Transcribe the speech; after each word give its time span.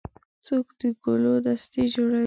څوک 0.45 0.65
د 0.79 0.81
ګلو 1.03 1.33
دستې 1.45 1.83
جوړوي. 1.93 2.19